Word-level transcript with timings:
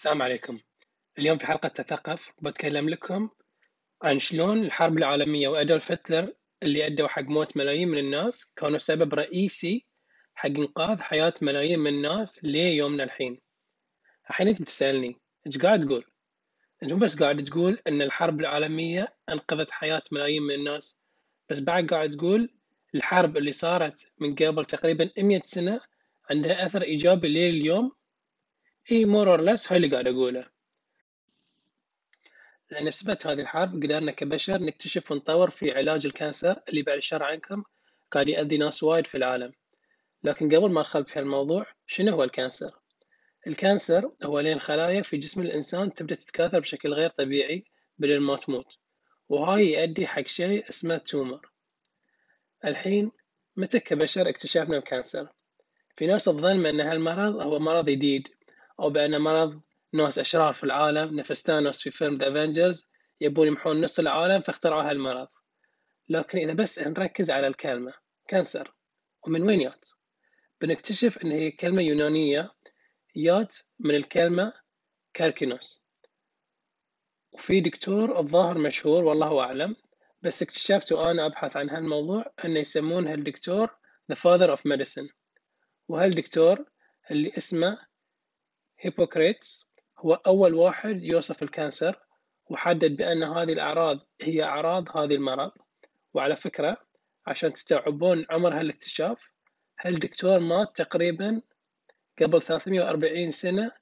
السلام 0.00 0.22
عليكم 0.22 0.58
اليوم 1.18 1.38
في 1.38 1.46
حلقة 1.46 1.68
تثقف 1.68 2.32
بتكلم 2.42 2.88
لكم 2.88 3.28
عن 4.02 4.18
شلون 4.18 4.64
الحرب 4.64 4.98
العالمية 4.98 5.48
وأدولف 5.48 5.92
هتلر 5.92 6.32
اللي 6.62 6.86
أدوا 6.86 7.08
حق 7.08 7.22
موت 7.22 7.56
ملايين 7.56 7.88
من 7.88 7.98
الناس 7.98 8.52
كانوا 8.56 8.78
سبب 8.78 9.14
رئيسي 9.14 9.86
حق 10.34 10.48
إنقاذ 10.48 11.00
حياة 11.00 11.34
ملايين 11.42 11.78
من 11.78 11.94
الناس 11.94 12.44
ليومنا 12.44 13.04
الحين 13.04 13.40
الحين 14.30 14.48
أنت 14.48 14.62
بتسألني 14.62 15.16
إيش 15.46 15.58
قاعد 15.58 15.80
تقول؟ 15.80 16.04
أنت 16.82 16.92
مو 16.92 16.98
بس 16.98 17.16
قاعد 17.22 17.44
تقول 17.44 17.78
أن 17.86 18.02
الحرب 18.02 18.40
العالمية 18.40 19.14
أنقذت 19.28 19.70
حياة 19.70 20.02
ملايين 20.12 20.42
من 20.42 20.54
الناس 20.54 21.00
بس 21.50 21.60
بعد 21.60 21.86
قاعد 21.86 22.10
تقول 22.10 22.50
الحرب 22.94 23.36
اللي 23.36 23.52
صارت 23.52 24.12
من 24.18 24.34
قبل 24.34 24.64
تقريبا 24.64 25.10
100 25.18 25.42
سنة 25.44 25.80
عندها 26.30 26.66
أثر 26.66 26.82
إيجابي 26.82 27.28
لليوم 27.28 27.99
اي 28.90 29.04
more 29.04 29.30
or 29.30 29.40
less 29.40 29.72
هاي 29.72 29.76
اللي 29.76 29.88
قاعد 29.88 30.06
أقوله. 30.06 30.46
لأن 32.70 32.88
بسبب 32.88 33.16
هذه 33.26 33.40
الحرب 33.40 33.82
قدرنا 33.82 34.12
كبشر 34.12 34.58
نكتشف 34.58 35.12
ونطور 35.12 35.50
في 35.50 35.72
علاج 35.72 36.06
ال 36.06 36.14
cancer 36.14 36.60
اللي 36.68 36.82
بعد 36.82 36.96
الشر 36.96 37.22
عنكم 37.22 37.64
قاعد 38.10 38.28
يأذي 38.28 38.56
ناس 38.56 38.82
وايد 38.82 39.06
في 39.06 39.16
العالم. 39.16 39.52
لكن 40.24 40.56
قبل 40.56 40.70
ما 40.70 40.80
ندخل 40.80 41.04
في 41.04 41.18
الموضوع 41.18 41.66
شنو 41.86 42.12
هو 42.12 42.24
ال 42.24 42.31
cancer؟ 42.31 42.78
ال 43.46 43.55
cancer 43.55 44.12
هو 44.22 44.40
لين 44.40 44.58
خلايا 44.58 45.02
في 45.02 45.16
جسم 45.16 45.42
الإنسان 45.42 45.94
تبدأ 45.94 46.14
تتكاثر 46.14 46.60
بشكل 46.60 46.92
غير 46.94 47.10
طبيعي 47.10 47.64
بدل 47.98 48.20
ما 48.20 48.36
تموت. 48.36 48.76
وهاي 49.28 49.72
يؤدي 49.72 50.06
حق 50.06 50.26
شيء 50.26 50.68
اسمه 50.68 50.96
tumor 50.96 51.50
الحين 52.64 53.10
متى 53.56 53.80
كبشر 53.80 54.28
اكتشفنا 54.28 54.76
ال 54.76 54.82
cancer؟ 54.82 55.28
في 55.96 56.06
ناس 56.06 56.24
تظن 56.24 56.66
أن 56.66 56.80
هالمرض 56.80 57.42
هو 57.42 57.58
مرض 57.58 57.90
جديد. 57.90 58.28
أو 58.80 58.90
بأن 58.90 59.20
مرض 59.20 59.60
ناس 59.92 60.18
أشرار 60.18 60.52
في 60.52 60.64
العالم 60.64 61.20
نفس 61.20 61.42
ثانوس 61.42 61.80
في 61.80 61.90
فيلم 61.90 62.16
The 62.18 62.28
Avengers 62.28 62.88
يبون 63.20 63.46
يمحون 63.46 63.80
نص 63.80 63.98
العالم 63.98 64.40
فاخترعوا 64.42 64.90
هالمرض 64.90 65.28
لكن 66.08 66.38
إذا 66.38 66.52
بس 66.52 66.78
نركز 66.78 67.30
على 67.30 67.46
الكلمة 67.46 67.94
cancer 68.28 68.74
ومن 69.26 69.42
وين 69.42 69.60
يات؟ 69.60 69.88
بنكتشف 70.60 71.18
أن 71.18 71.32
هي 71.32 71.50
كلمة 71.50 71.82
يونانية 71.82 72.50
يات 73.16 73.56
من 73.78 73.94
الكلمة 73.94 74.52
كاركينوس. 75.14 75.84
وفي 77.32 77.60
دكتور 77.60 78.18
الظاهر 78.18 78.58
مشهور 78.58 79.04
والله 79.04 79.40
أعلم 79.40 79.76
بس 80.22 80.42
اكتشفت 80.42 80.92
وأنا 80.92 81.26
أبحث 81.26 81.56
عن 81.56 81.70
هالموضوع 81.70 82.32
أنه 82.44 82.60
يسمون 82.60 83.08
هالدكتور 83.08 83.68
The 84.12 84.16
Father 84.16 84.56
of 84.56 84.60
Medicine. 84.60 85.08
وهالدكتور 85.88 86.64
اللي 87.10 87.32
اسمه 87.38 87.78
هيبوكريتس 88.80 89.70
هو 89.98 90.14
أول 90.14 90.54
واحد 90.54 91.02
يوصف 91.02 91.42
ال 91.42 91.50
cancer 91.50 91.98
وحدد 92.50 92.96
بأن 92.96 93.22
هذه 93.22 93.52
الأعراض 93.52 93.98
هي 94.22 94.42
أعراض 94.42 94.96
هذه 94.96 95.14
المرض. 95.14 95.52
وعلى 96.14 96.36
فكرة 96.36 96.76
عشان 97.26 97.52
تستوعبون 97.52 98.26
عمر 98.30 98.60
هالاكتشاف 98.60 99.32
هالدكتور 99.80 100.38
مات 100.38 100.76
تقريبا 100.76 101.42
قبل 102.22 102.42
340 102.42 103.30
سنة 103.30 103.72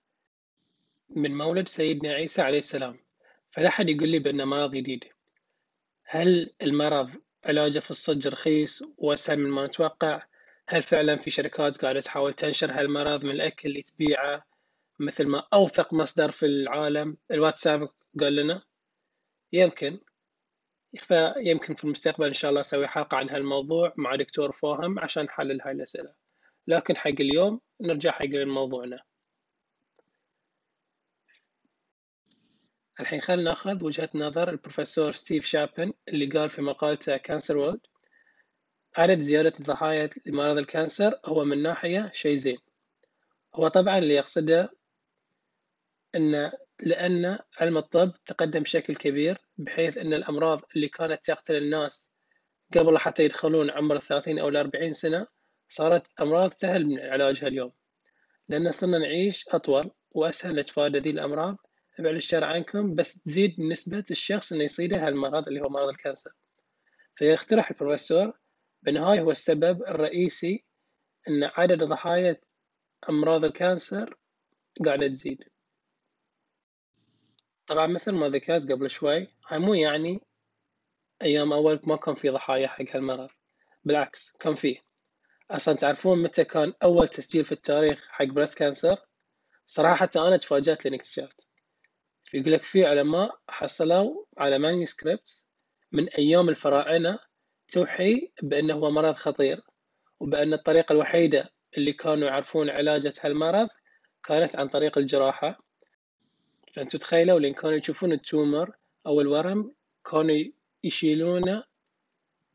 من 1.08 1.36
مولد 1.36 1.68
سيدنا 1.68 2.12
عيسى 2.12 2.42
عليه 2.42 2.58
السلام. 2.58 2.98
فلا 3.50 3.70
حد 3.70 3.88
يقول 3.90 4.08
لي 4.08 4.18
بأنه 4.18 4.44
مرض 4.44 4.72
جديد. 4.74 5.04
هل 6.04 6.54
المرض 6.62 7.10
علاجه 7.44 7.78
في 7.78 7.90
الصج 7.90 8.28
رخيص 8.28 8.82
وأسهل 8.98 9.38
من 9.38 9.50
ما 9.50 9.66
نتوقع؟ 9.66 10.22
هل 10.68 10.82
فعلا 10.82 11.16
في 11.16 11.30
شركات 11.30 11.76
قاعدة 11.76 12.00
تحاول 12.00 12.32
تنشر 12.32 12.72
هالمرض 12.72 13.24
من 13.24 13.30
الأكل 13.30 13.68
اللي 13.68 13.82
تبيعه؟ 13.82 14.47
مثل 14.98 15.26
ما 15.26 15.48
أوثق 15.52 15.94
مصدر 15.94 16.30
في 16.30 16.46
العالم 16.46 17.16
الواتساب 17.30 17.88
قال 18.20 18.36
لنا 18.36 18.62
يمكن 19.52 20.00
فيمكن 20.96 21.74
في 21.74 21.84
المستقبل 21.84 22.26
إن 22.26 22.32
شاء 22.32 22.48
الله 22.48 22.60
أسوي 22.60 22.86
حلقة 22.88 23.16
عن 23.16 23.30
هالموضوع 23.30 23.92
مع 23.96 24.16
دكتور 24.16 24.52
فاهم 24.52 24.98
عشان 24.98 25.24
نحلل 25.24 25.62
هاي 25.62 25.72
الأسئلة. 25.72 26.14
لكن 26.66 26.96
حق 26.96 27.08
اليوم 27.08 27.60
نرجع 27.80 28.10
حق 28.10 28.24
موضوعنا. 28.26 29.02
الحين 33.00 33.20
خلينا 33.20 33.42
نأخذ 33.42 33.84
وجهة 33.84 34.10
نظر 34.14 34.48
البروفيسور 34.50 35.12
ستيف 35.12 35.44
شابن 35.44 35.92
اللي 36.08 36.26
قال 36.26 36.50
في 36.50 36.62
مقالته 36.62 37.16
Cancer 37.16 37.56
World 37.58 37.80
عدد 38.96 39.20
زيادة 39.20 39.52
الضحايا 39.60 40.10
لمرض 40.26 40.58
ال 40.58 40.67
cancer 40.67 41.20
هو 41.24 41.44
من 41.44 41.62
ناحية 41.62 42.10
شيء 42.14 42.34
زين. 42.34 42.58
هو 43.54 43.68
طبعا 43.68 43.98
اللي 43.98 44.14
يقصده 44.14 44.70
أن 46.14 46.52
لأن 46.80 47.38
علم 47.58 47.76
الطب 47.76 48.12
تقدم 48.26 48.62
بشكل 48.62 48.96
كبير 48.96 49.38
بحيث 49.58 49.98
أن 49.98 50.14
الأمراض 50.14 50.60
اللي 50.76 50.88
كانت 50.88 51.24
تقتل 51.24 51.56
الناس 51.56 52.12
قبل 52.76 52.98
حتى 52.98 53.24
يدخلون 53.24 53.70
عمر 53.70 53.96
الثلاثين 53.96 54.38
أو 54.38 54.48
الأربعين 54.48 54.92
سنة 54.92 55.26
صارت 55.68 56.06
أمراض 56.20 56.52
سهل 56.52 56.86
من 56.86 57.00
علاجها 57.00 57.46
اليوم. 57.48 57.72
لأن 58.48 58.72
صرنا 58.72 58.98
نعيش 58.98 59.48
أطول 59.48 59.90
وأسهل 60.10 60.60
نتفادى 60.60 60.98
ذي 60.98 61.10
الأمراض. 61.10 61.56
بعد 61.98 62.14
الشر 62.14 62.44
عنكم 62.44 62.94
بس 62.94 63.22
تزيد 63.22 63.60
نسبة 63.60 64.04
الشخص 64.10 64.52
إنه 64.52 64.64
يصيده 64.64 65.06
هالمرض 65.06 65.48
اللي 65.48 65.60
هو 65.60 65.68
مرض 65.68 65.88
ال 65.88 65.93
cancer. 65.93 66.30
فيقترح 67.14 67.70
البروفيسور 67.70 68.32
بأن 68.82 68.96
هاي 68.96 69.20
هو 69.20 69.30
السبب 69.30 69.82
الرئيسي 69.82 70.64
أن 71.28 71.44
عدد 71.44 71.82
ضحايا 71.82 72.36
أمراض 73.08 73.44
ال 73.44 73.54
cancer 73.54 74.16
قاعدة 74.84 75.08
تزيد. 75.08 75.44
طبعا 77.68 77.86
مثل 77.86 78.12
ما 78.12 78.28
ذكرت 78.28 78.72
قبل 78.72 78.90
شوي 78.90 79.28
هاي 79.48 79.58
مو 79.58 79.74
يعني 79.74 80.20
أيام 81.22 81.52
أول 81.52 81.80
ما 81.84 81.96
كان 81.96 82.14
في 82.14 82.28
ضحايا 82.30 82.68
حق 82.68 82.84
هالمرض 82.90 83.28
بالعكس 83.84 84.32
كان 84.40 84.54
فيه 84.54 84.76
أصلا 85.50 85.74
تعرفون 85.74 86.22
متى 86.22 86.44
كان 86.44 86.72
أول 86.82 87.08
تسجيل 87.08 87.44
في 87.44 87.52
التاريخ 87.52 88.06
حق 88.08 88.24
breast 88.24 88.58
cancer 88.58 88.96
صراحة 89.66 89.94
حتى 89.94 90.18
أنا 90.20 90.36
تفاجأت 90.36 90.84
لين 90.84 90.96
اكتشفت. 90.96 91.48
يقول 92.34 92.52
لك 92.52 92.62
في 92.62 92.86
علماء 92.86 93.38
حصلوا 93.48 94.24
على 94.38 94.58
manuscripts 94.58 95.48
من 95.92 96.08
أيام 96.08 96.48
الفراعنة 96.48 97.18
توحي 97.68 98.32
بأنه 98.42 98.74
هو 98.74 98.90
مرض 98.90 99.14
خطير 99.14 99.60
وبأن 100.20 100.52
الطريقة 100.52 100.92
الوحيدة 100.92 101.50
اللي 101.76 101.92
كانوا 101.92 102.28
يعرفون 102.28 102.70
علاجة 102.70 103.12
هالمرض 103.20 103.68
كانت 104.24 104.56
عن 104.56 104.68
طريق 104.68 104.98
الجراحة. 104.98 105.58
فأنتوا 106.72 107.00
تخيلوا 107.00 107.40
لين 107.40 107.54
كانوا 107.54 107.76
يشوفون 107.76 108.12
ال 108.12 108.22
tumor 108.22 108.72
أو 109.06 109.20
الورم 109.20 109.72
كانوا 110.10 110.36
يشيلونه 110.84 111.64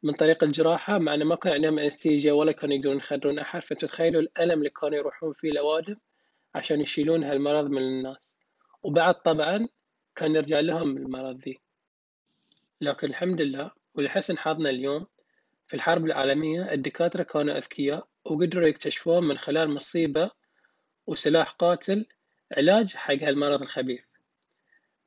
من 0.04 0.14
طريق 0.14 0.44
الجراحة 0.44 0.98
مع 0.98 1.14
أنه 1.14 1.26
ما 1.26 1.36
كان 1.36 1.54
عندهم 1.54 1.80
أنستيجيا 1.80 2.34
ولا 2.34 2.52
كانوا 2.52 2.76
يقدرون 2.76 2.98
يخدرون 2.98 3.40
أحد. 3.40 3.62
فأنتوا 3.62 3.88
تخيلوا 3.88 4.22
الألم 4.22 4.60
اللي 4.60 4.70
كانوا 4.70 4.98
يروحون 4.98 5.34
فيه 5.34 5.50
الأوادم 5.50 5.96
عشان 6.56 6.82
يشيلون 6.82 7.24
هالمرض 7.24 7.70
من 7.70 7.82
الناس. 7.82 8.38
وبعد 8.84 9.22
طبعا 9.22 9.68
كان 10.16 10.36
يرجع 10.36 10.60
لهم 10.60 10.98
المرض 10.98 11.40
ذي. 11.42 11.60
لكن 12.82 13.08
الحمد 13.08 13.42
لله 13.42 13.72
ولحسن 13.96 14.38
حظنا 14.38 14.70
اليوم 14.70 15.08
في 15.68 15.74
الحرب 15.74 16.06
العالمية 16.06 16.74
الدكاترة 16.74 17.24
كانوا 17.24 17.58
أذكياء 17.58 18.08
وقدروا 18.26 18.68
يكتشفون 18.68 19.24
من 19.28 19.38
خلال 19.38 19.70
مصيبة 19.70 20.32
وسلاح 21.08 21.52
قاتل 21.52 22.06
علاج 22.58 22.96
حق 22.96 23.14
هالمرض 23.14 23.62
الخبيث. 23.62 24.02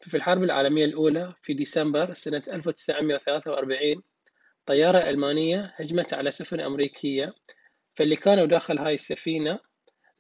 في 0.01 0.17
الحرب 0.17 0.43
العالمية 0.43 0.85
الأولى 0.85 1.35
في 1.43 1.55
ديسمبر 1.55 2.15
سنة 2.15 2.43
1943 2.49 4.03
طيارة 4.67 4.99
ألمانية 4.99 5.75
هجمت 5.77 6.15
على 6.15 6.31
سفن 6.31 6.61
أمريكية. 6.61 7.35
فاللي 7.95 8.17
كانوا 8.17 8.47
داخل 8.47 8.79
هاي 8.79 8.95
السفينة 8.95 9.59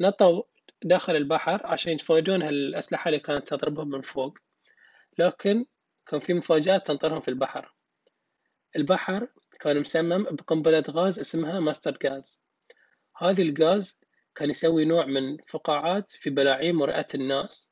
نطوا 0.00 0.42
داخل 0.84 1.16
البحر 1.16 1.66
عشان 1.66 1.92
يتفادون 1.92 2.42
هالأسلحة 2.42 3.09
اللي 3.09 3.21
كانت 3.21 3.48
تضربهم 3.48 3.89
من 3.89 4.01
فوق. 4.01 4.39
لكن 5.18 5.65
كان 6.06 6.21
في 6.21 6.34
مفاجآت 6.34 6.86
تنطرهم 6.86 7.21
في 7.21 7.28
البحر. 7.28 7.74
البحر 8.77 9.28
كان 9.60 9.80
مسمم 9.80 10.22
بقنبلة 10.22 10.84
غاز 10.91 11.18
اسمها 11.18 11.60
ماستر 11.60 11.98
غاز. 12.04 12.41
هذه 13.16 13.42
الغاز 13.42 14.01
كان 14.36 14.50
يسوي 14.50 14.84
نوع 14.84 15.06
من 15.06 15.36
فقاعات 15.36 16.10
في 16.10 16.30
بلاعيم 16.30 16.77
مالات 16.77 17.07
الناس. 17.15 17.71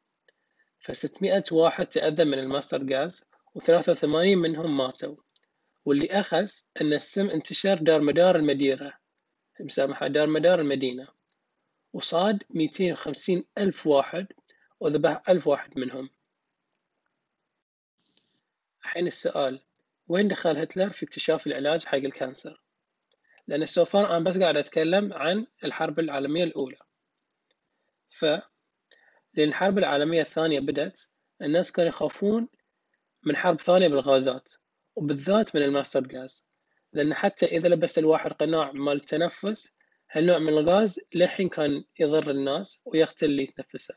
فستمائة 0.80 1.44
واحد 1.52 1.86
تأذى 1.86 2.24
من 2.24 2.38
ال 2.38 2.45
mustard 2.45 2.94
gas 2.94 3.24
وثلاثة 3.54 3.92
وثمانين 3.92 4.38
منهم 4.38 4.76
ماتوا. 4.76 5.16
واللي 5.84 6.06
أخس 6.06 6.50
أن 6.80 6.92
السم 6.92 7.30
انتشر 7.30 7.74
دار 7.74 8.00
مدار 8.00 8.36
المدينة 8.36 8.92
مسامحة 9.60 10.06
دار 10.06 10.26
مدار 10.26 10.60
المدينة. 10.60 11.08
وصاد 11.92 12.42
ميتين 12.50 12.92
وخمسين 12.92 13.44
ألف 13.58 13.86
واحد 13.86 14.26
وذبح 14.80 15.22
ألف 15.28 15.46
واحد 15.46 15.78
منهم. 15.78 16.10
الحين 18.84 19.06
السؤال 19.06 19.60
وين 20.08 20.28
دخل 20.28 20.56
هتلر 20.56 20.90
في 20.90 21.06
اكتشاف 21.06 21.46
العلاج 21.46 21.84
حق 21.84 21.94
ال 21.94 22.03
cancer؟ 22.03 22.63
لأن 23.46 23.66
so 23.66 23.86
far 23.86 24.16
أنا 24.16 24.24
بس 24.24 24.38
قاعد 24.38 24.56
أتكلم 24.56 25.12
عن 25.12 25.46
الحرب 25.64 25.98
العالمية 25.98 26.44
الأولى. 26.44 26.76
فلين 28.10 29.48
الحرب 29.48 29.78
العالمية 29.78 30.20
الثانية 30.20 30.60
بدت 30.60 31.08
الناس 31.42 31.72
كانوا 31.72 31.88
يخافون 31.88 32.48
من 33.22 33.36
حرب 33.36 33.60
ثانية 33.60 33.88
بالغازات 33.88 34.52
وبالذات 34.96 35.56
من 35.56 35.62
ال 35.62 35.69
mustard 35.69 36.16
gas. 36.16 36.44
لأن 36.92 37.14
حتى 37.14 37.46
إذا 37.46 37.68
لبس 37.68 37.98
الواحد 37.98 38.32
قناع 38.32 38.72
مال 38.72 38.96
التنفس 38.96 39.74
هالنوع 40.10 40.38
من 40.38 40.48
الغاز 40.48 41.00
للحين 41.14 41.48
كان 41.48 41.84
يضر 42.00 42.30
الناس 42.30 42.82
ويقتل 42.84 43.26
اللي 43.26 43.42
يتنفسه. 43.42 43.94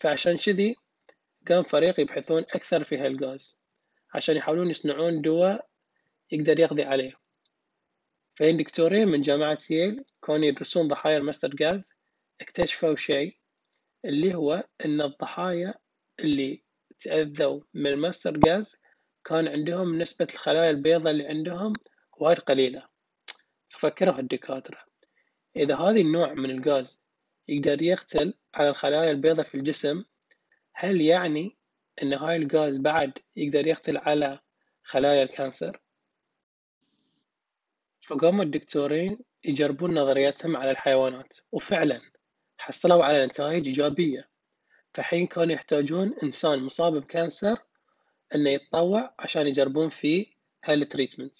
فعشان 0.00 0.36
كذي 0.36 0.76
قام 1.48 1.62
فريق 1.62 2.00
يبحثون 2.00 2.42
أكثر 2.42 2.84
في 2.84 2.98
هالغاز 2.98 3.60
عشان 4.14 4.36
يحاولون 4.36 4.70
يصنعون 4.70 5.22
دواء 5.22 5.68
يقدر 6.30 6.60
يقضي 6.60 6.82
عليه. 6.82 7.14
فين 8.40 8.56
دكتورين 8.56 9.08
من 9.08 9.22
جامعة 9.22 9.58
ييل 9.70 10.04
كانوا 10.26 10.46
يدرسون 10.46 10.88
ضحايا 10.88 11.18
ال 11.18 11.23
mustard 11.23 11.54
gas 11.62 11.94
اكتشفوا 12.40 12.94
شيء 12.94 13.36
اللي 14.04 14.34
هو 14.34 14.64
أن 14.84 15.00
الضحايا 15.00 15.74
اللي 16.20 16.62
تأذوا 17.00 17.60
من 17.74 17.86
ال 17.86 17.93
mustard 17.93 18.40
gas 18.46 18.76
كان 19.24 19.48
عندهم 19.48 19.98
نسبة 19.98 20.26
الخلايا 20.32 20.70
البيضاء 20.70 21.12
اللي 21.12 21.26
عندهم 21.26 21.72
وايد 22.18 22.38
قليلة 22.38 22.86
ففكروا 23.68 24.18
الدكاترة 24.18 24.78
إذا 25.56 25.76
هذا 25.76 26.00
النوع 26.00 26.34
من 26.34 26.50
الغاز 26.50 27.02
يقدر 27.48 27.82
يقتل 27.82 28.34
على 28.54 28.68
الخلايا 28.68 29.10
البيضاء 29.10 29.44
في 29.44 29.54
الجسم 29.54 30.04
هل 30.74 31.00
يعني 31.00 31.58
أن 32.02 32.12
هاي 32.12 32.36
الغاز 32.36 32.78
بعد 32.78 33.12
يقدر 33.36 33.66
يقتل 33.66 33.96
على 33.96 34.40
خلايا 34.82 35.22
ال 35.22 35.29
cancer؟ 35.29 35.80
فقاموا 38.10 38.44
الدكتورين 38.44 39.18
يجربون 39.44 39.94
نظرياتهم 39.94 40.56
على 40.56 40.70
الحيوانات 40.70 41.32
وفعلا 41.52 42.00
حصلوا 42.58 43.04
على 43.04 43.26
نتائج 43.26 43.66
إيجابية. 43.66 44.28
فحين 44.94 45.26
كانوا 45.26 45.54
يحتاجون 45.54 46.14
إنسان 46.22 46.62
مصاب 46.62 46.92
ب 46.92 47.01
cancer 47.01 47.58
إنه 48.34 48.50
يتطوع 48.50 49.14
عشان 49.18 49.46
يجربون 49.46 49.88
فيه 49.88 50.26
هال 50.64 50.77
treatment 50.77 51.36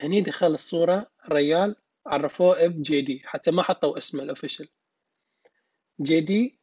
هني 0.00 0.20
دخل 0.20 0.46
الصورة 0.46 1.10
ريال 1.30 1.76
عرفوه 2.06 2.64
ب 2.64 2.82
JD 2.82 3.22
حتى 3.24 3.50
ما 3.50 3.62
حطوا 3.62 3.98
اسمه 3.98 4.22
ال 4.22 4.27
official 4.27 4.68
JD 6.02 6.58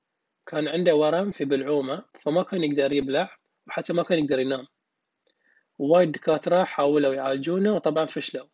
كان 0.45 0.67
عنده 0.67 0.95
ورم 0.95 1.31
في 1.31 1.45
بلعومة 1.45 2.05
فما 2.19 2.43
كان 2.43 2.63
يقدر 2.63 2.93
يبلع 2.93 3.37
وحتى 3.67 3.93
ما 3.93 4.03
كان 4.03 4.19
يقدر 4.19 4.39
ينام. 4.39 4.67
وايد 5.79 6.11
دكاترة 6.11 6.63
حاولوا 6.63 7.13
يعالجونه 7.13 7.75
وطبعا 7.75 8.05
فشلوا. 8.05 8.47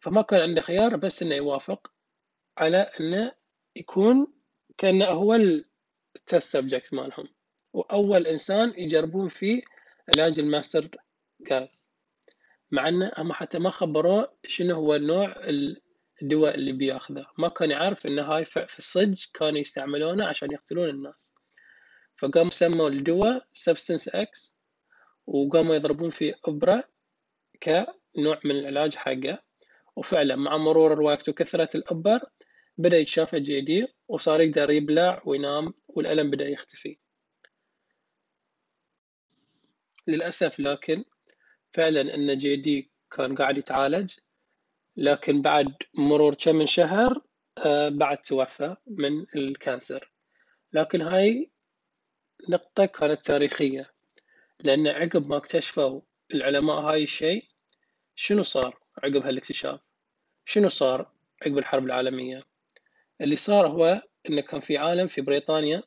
فما 0.00 0.22
كان 0.22 0.40
عنده 0.40 0.60
خيار 0.60 0.96
بس 0.96 1.22
إنه 1.22 1.34
يوافق 1.34 1.92
على 2.58 2.78
إنه 3.00 3.32
يكون 3.76 4.32
كأنه 4.78 5.04
هو 5.04 5.34
ال 5.34 5.58
test 5.58 6.52
subject 6.52 6.94
مالهم. 6.94 7.28
وأول 7.72 8.26
إنسان 8.26 8.74
يجربون 8.76 9.28
فيه 9.28 9.62
علاج 10.16 10.38
ال 10.38 10.44
mustard 10.44 10.90
gas 11.50 11.90
مع 12.70 12.88
إنه 12.88 13.12
هم 13.18 13.32
حتى 13.32 13.58
ما 13.58 13.70
خبروه 13.70 14.36
شنو 14.46 14.74
هو 14.74 14.94
النوع 14.94 15.34
الدواء 16.22 16.54
اللي 16.54 16.72
بياخذه. 16.72 17.26
ما 17.38 17.48
كان 17.48 17.70
يعرف 17.70 18.06
ان 18.06 18.18
هاي 18.18 18.44
في 18.44 18.78
الصج 18.78 19.24
كانوا 19.34 19.58
يستعملونه 19.58 20.26
عشان 20.26 20.52
يقتلون 20.52 20.88
الناس. 20.88 21.34
فقاموا 22.16 22.50
سموا 22.50 22.88
الدواء 22.88 23.46
substance 23.52 24.08
X 24.08 24.56
وقاموا 25.26 25.74
يضربون 25.74 26.10
فيه 26.10 26.34
أبرة 26.44 26.88
كنوع 27.62 28.40
من 28.44 28.50
العلاج 28.58 28.94
حقه. 28.94 29.45
وفعلا 29.96 30.36
مع 30.36 30.56
مرور 30.56 30.92
الوقت 30.92 31.28
وكثرة 31.28 31.68
الابر 31.74 32.20
بدأ 32.78 32.96
يتشافى 32.96 33.40
JD 33.40 33.86
وصار 34.08 34.40
يقدر 34.40 34.70
يبلع 34.70 35.22
وينام 35.24 35.74
والألم 35.88 36.30
بدأ 36.30 36.48
يختفي. 36.48 36.98
للأسف 40.06 40.60
لكن 40.60 41.04
فعلا 41.72 42.14
أن 42.14 42.36
JD 42.36 42.90
كان 43.10 43.34
قاعد 43.34 43.58
يتعالج 43.58 44.14
لكن 44.96 45.42
بعد 45.42 45.74
مرور 45.94 46.34
كم 46.34 46.56
من 46.56 46.66
شهر 46.66 47.22
آه، 47.66 47.88
بعد 47.88 48.18
توفى 48.18 48.76
من 48.86 49.26
ال 49.36 49.45
cancer. 49.45 50.12
لكن 50.72 51.02
هاي 51.02 51.50
نقطة 52.48 52.86
كانت 52.86 53.24
تاريخية 53.24 53.90
لأن 54.60 54.86
عقب 54.86 55.28
ما 55.28 55.36
اكتشفوا 55.36 56.00
العلماء 56.34 56.76
هاي 56.76 57.02
الشيء 57.02 57.44
شنو 58.14 58.42
صار 58.42 58.78
عقب 59.02 59.26
هالاكتشاف؟ 59.26 59.85
شنو 60.48 60.68
صار 60.68 61.10
عقب 61.42 61.58
الحرب 61.58 61.84
العالمية؟ 61.84 62.42
اللي 63.20 63.36
صار 63.36 63.66
هو 63.66 64.02
إنه 64.28 64.40
كان 64.40 64.60
في 64.60 64.78
عالم 64.78 65.06
في 65.06 65.20
بريطانيا 65.20 65.82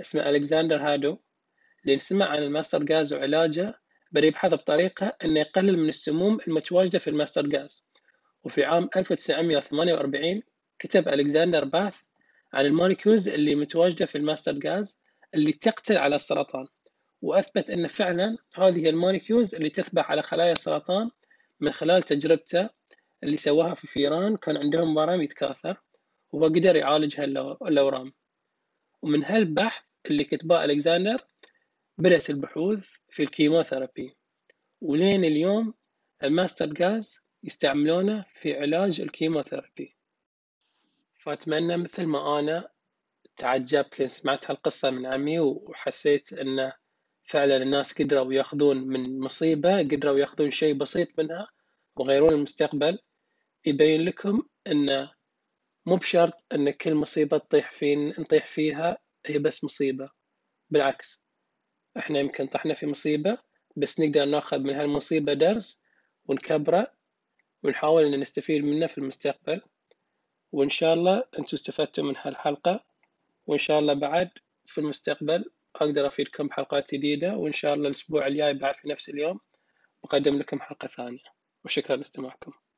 اسمه 0.00 0.30
ألكسندر 0.30 0.76
هادو 0.76 1.18
اللي 1.84 1.98
سمع 1.98 2.26
عن 2.26 2.38
ال 2.38 2.45
mustard 2.45 2.92
gas 2.92 3.12
وعلاجه 3.12 3.74
بدأ 4.12 4.26
يبحث 4.26 4.52
بطريقة 4.52 5.16
إنه 5.24 5.40
يقلل 5.40 5.78
من 5.78 5.88
السموم 5.88 6.38
المتواجدة 6.48 6.98
في 6.98 7.10
ال 7.10 7.16
mustard 7.16 7.56
gas. 7.56 7.84
وفي 8.44 8.64
عام 8.64 8.88
1948 8.96 10.42
كتب 10.78 11.08
ألكسندر 11.08 11.64
باث 11.64 11.96
عن 12.52 12.66
ال 12.66 12.72
molecules 12.72 13.28
اللي 13.28 13.54
متواجدة 13.54 14.06
في 14.06 14.18
ال 14.18 14.23
mustard 14.23 14.58
gas 14.66 14.98
اللي 15.34 15.52
تقتل 15.52 15.96
على 15.96 16.14
السرطان. 16.14 16.66
وأثبت 17.22 17.70
أن 17.70 17.86
فعلا 17.86 18.36
هذه 18.54 18.88
ال 18.90 18.96
molecules 18.96 19.54
اللي 19.54 19.70
تذبح 19.70 20.10
على 20.10 20.22
خلايا 20.22 20.52
السرطان 20.52 21.10
من 21.60 21.72
خلال 21.72 22.02
تجربته 22.02 22.70
اللي 23.22 23.36
سواها 23.36 23.74
في 23.74 23.86
فيران 23.86 24.36
كان 24.36 24.56
عندهم 24.56 24.96
ورم 24.96 25.22
يتكاثر 25.22 25.82
وهو 26.32 26.44
قدر 26.44 26.76
يعالج 26.76 27.20
هالأورام 27.20 28.12
ومن 29.02 29.24
هالبحث 29.24 29.82
اللي 30.06 30.24
كتبه 30.24 30.64
ألكسندر 30.64 31.26
بدأت 31.98 32.30
البحوث 32.30 32.96
في 33.08 33.22
ال 33.22 33.29
chemotherapy. 33.29 34.16
ولين 34.80 35.24
اليوم 35.24 35.74
ال 36.22 36.30
mustard 36.30 36.82
gas 36.82 37.20
يستعملونه 37.42 38.24
في 38.32 38.58
علاج 38.60 39.00
ال 39.00 39.07
chemotherapy. 39.07 39.96
فأتمنى 41.14 41.76
مثل 41.76 42.06
ما 42.06 42.38
أنا 42.38 42.68
تعجبت 43.36 44.02
سمعت 44.02 44.50
هالقصة 44.50 44.90
من 44.90 45.06
عمي 45.06 45.40
وحسيت 45.40 46.32
أنه 46.32 46.72
فعلا 47.24 47.56
الناس 47.56 48.02
قدروا 48.02 48.32
يأخذون 48.32 48.76
من 48.76 49.20
مصيبة 49.20 49.78
قدروا 49.78 50.18
يأخذون 50.18 50.50
شيء 50.50 50.74
بسيط 50.74 51.18
منها. 51.18 51.48
وغيرون 51.96 52.32
المستقبل 52.32 52.98
يبين 53.66 54.04
لكم 54.04 54.42
أن 54.66 55.08
مو 55.86 55.96
بشرط 55.96 56.44
أن 56.52 56.70
كل 56.70 56.94
مصيبة 56.94 57.38
تطيح 57.38 57.72
فين 57.72 58.08
نطيح 58.08 58.46
فيها 58.46 58.98
هي 59.26 59.38
بس 59.38 59.64
مصيبة. 59.64 60.10
بالعكس 60.70 61.24
إحنا 61.98 62.18
يمكن 62.20 62.46
طحنا 62.46 62.74
في 62.74 62.86
مصيبة 62.86 63.38
بس 63.76 64.00
نقدر 64.00 64.24
ناخذ 64.24 64.58
من 64.58 64.74
هالمصيبة 64.74 65.32
درس 65.32 65.82
ونكبره 66.24 66.92
ونحاول 67.62 68.04
إن 68.04 68.20
نستفيد 68.20 68.64
منه 68.64 68.86
في 68.86 68.98
المستقبل. 68.98 69.60
وإن 70.52 70.68
شاء 70.68 70.94
الله 70.94 71.24
أنتم 71.38 71.56
استفدتوا 71.56 72.04
من 72.04 72.14
هالحلقة 72.16 72.84
وإن 73.46 73.58
شاء 73.58 73.78
الله 73.78 73.94
بعد 73.94 74.30
في 74.64 74.78
المستقبل 74.78 75.44
أقدر 75.76 76.06
أفيدكم 76.06 76.46
بحلقات 76.46 76.94
جديدة 76.94 77.36
وإن 77.36 77.52
شاء 77.52 77.74
الله 77.74 77.86
الأسبوع 77.88 78.26
الجاي 78.26 78.54
بعد 78.54 78.74
في 78.74 78.88
نفس 78.88 79.08
اليوم 79.08 79.40
بقدم 80.04 80.38
لكم 80.38 80.60
حلقة 80.60 80.88
ثانية. 80.88 81.35
وشكرا 81.64 81.96
لاستماعكم. 81.96 82.52